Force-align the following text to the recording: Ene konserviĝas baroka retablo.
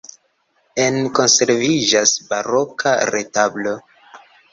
Ene 0.85 1.01
konserviĝas 1.19 2.13
baroka 2.31 2.95
retablo. 3.17 3.75